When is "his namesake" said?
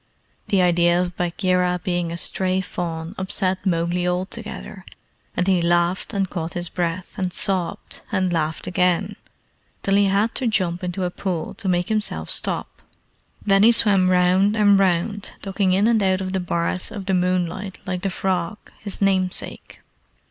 18.79-19.81